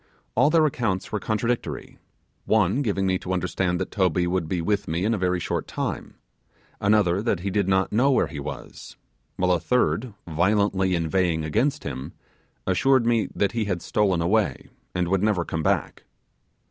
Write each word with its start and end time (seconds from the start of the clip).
All 0.33 0.49
their 0.49 0.65
accounts 0.65 1.11
were 1.11 1.19
contradictory: 1.19 1.99
one 2.45 2.81
giving 2.81 3.05
me 3.05 3.19
to 3.19 3.33
understand 3.33 3.79
that 3.79 3.91
Toby 3.91 4.25
would 4.25 4.49
be 4.49 4.59
with 4.59 4.87
me 4.87 5.05
in 5.05 5.13
a 5.13 5.17
very 5.19 5.39
short 5.39 5.67
time; 5.67 6.15
another 6.79 7.21
that 7.21 7.41
he 7.41 7.51
did 7.51 7.67
not 7.67 7.91
know 7.91 8.09
where 8.09 8.25
he 8.25 8.39
was; 8.39 8.97
while 9.35 9.51
a 9.51 9.59
third, 9.59 10.15
violently 10.27 10.95
inveighing, 10.95 11.43
against 11.45 11.83
him, 11.83 12.13
assured 12.65 13.05
me 13.05 13.27
that 13.35 13.51
he 13.51 13.65
had 13.65 13.83
stolen 13.83 14.23
away, 14.23 14.69
and 14.95 15.07
would 15.07 15.21
never 15.21 15.45
come 15.45 15.61
back. 15.61 16.03